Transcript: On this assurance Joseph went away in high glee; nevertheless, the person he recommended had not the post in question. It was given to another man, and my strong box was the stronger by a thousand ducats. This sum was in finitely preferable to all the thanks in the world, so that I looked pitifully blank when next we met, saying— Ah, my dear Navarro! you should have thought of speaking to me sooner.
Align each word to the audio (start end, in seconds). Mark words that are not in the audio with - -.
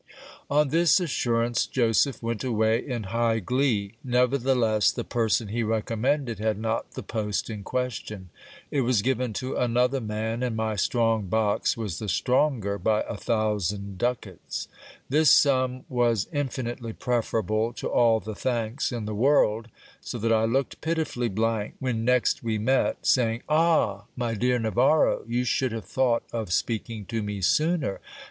On 0.49 0.69
this 0.69 0.99
assurance 0.99 1.67
Joseph 1.67 2.23
went 2.23 2.43
away 2.43 2.83
in 2.83 3.03
high 3.13 3.37
glee; 3.37 3.97
nevertheless, 4.03 4.91
the 4.91 5.03
person 5.03 5.49
he 5.49 5.61
recommended 5.61 6.39
had 6.39 6.57
not 6.57 6.93
the 6.93 7.03
post 7.03 7.51
in 7.51 7.61
question. 7.61 8.29
It 8.71 8.81
was 8.81 9.03
given 9.03 9.31
to 9.33 9.57
another 9.57 10.01
man, 10.01 10.41
and 10.41 10.55
my 10.55 10.75
strong 10.75 11.27
box 11.27 11.77
was 11.77 11.99
the 11.99 12.09
stronger 12.09 12.79
by 12.79 13.01
a 13.03 13.15
thousand 13.15 13.99
ducats. 13.99 14.67
This 15.07 15.29
sum 15.29 15.85
was 15.87 16.25
in 16.31 16.49
finitely 16.49 16.97
preferable 16.97 17.71
to 17.73 17.87
all 17.87 18.19
the 18.19 18.33
thanks 18.33 18.91
in 18.91 19.05
the 19.05 19.13
world, 19.13 19.67
so 20.01 20.17
that 20.17 20.33
I 20.33 20.45
looked 20.45 20.81
pitifully 20.81 21.29
blank 21.29 21.75
when 21.77 22.03
next 22.03 22.41
we 22.41 22.57
met, 22.57 23.05
saying— 23.05 23.43
Ah, 23.49 24.05
my 24.15 24.33
dear 24.33 24.57
Navarro! 24.57 25.23
you 25.27 25.43
should 25.43 25.71
have 25.71 25.85
thought 25.85 26.23
of 26.33 26.51
speaking 26.51 27.05
to 27.05 27.21
me 27.21 27.39
sooner. 27.39 27.99